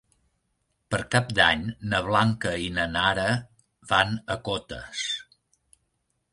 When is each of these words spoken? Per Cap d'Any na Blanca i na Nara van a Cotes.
Per 0.93 0.99
Cap 1.15 1.27
d'Any 1.39 1.61
na 1.91 1.99
Blanca 2.07 2.55
i 2.69 2.73
na 2.79 2.87
Nara 2.95 3.29
van 3.95 4.19
a 4.37 4.41
Cotes. 4.51 5.07